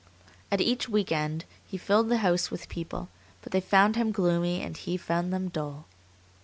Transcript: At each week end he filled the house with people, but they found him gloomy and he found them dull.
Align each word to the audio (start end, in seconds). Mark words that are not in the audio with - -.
At 0.51 0.61
each 0.61 0.89
week 0.89 1.11
end 1.11 1.45
he 1.63 1.77
filled 1.77 2.09
the 2.09 2.17
house 2.25 2.49
with 2.49 2.67
people, 2.69 3.09
but 3.43 3.51
they 3.51 3.61
found 3.61 3.95
him 3.95 4.11
gloomy 4.11 4.59
and 4.63 4.75
he 4.75 4.97
found 4.97 5.31
them 5.31 5.47
dull. 5.49 5.85